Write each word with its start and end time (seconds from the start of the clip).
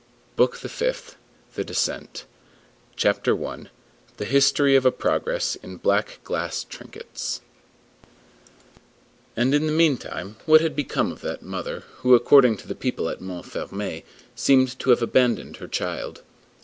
BOOK 0.35 0.55
FIFTH—THE 0.55 1.63
DESCENT 1.63 2.25
CHAPTER 2.95 3.37
I—THE 3.45 4.25
HISTORY 4.25 4.75
OF 4.75 4.87
A 4.87 4.91
PROGRESS 4.91 5.57
IN 5.57 5.77
BLACK 5.77 6.17
GLASS 6.23 6.63
TRINKETS 6.63 7.41
And 9.35 9.53
in 9.53 9.67
the 9.67 9.71
meantime, 9.71 10.37
what 10.47 10.61
had 10.61 10.75
become 10.75 11.11
of 11.11 11.21
that 11.21 11.43
mother 11.43 11.83
who 11.97 12.15
according 12.15 12.57
to 12.57 12.67
the 12.67 12.73
people 12.73 13.09
at 13.09 13.21
Montfermeil, 13.21 14.01
seemed 14.33 14.79
to 14.79 14.89
have 14.89 15.03
abandoned 15.03 15.57
her 15.57 15.67
child? 15.67 16.23